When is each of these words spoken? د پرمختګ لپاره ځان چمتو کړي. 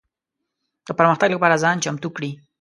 د 0.87 0.89
پرمختګ 0.99 1.29
لپاره 1.35 1.61
ځان 1.63 1.75
چمتو 1.83 2.09
کړي. 2.15 2.31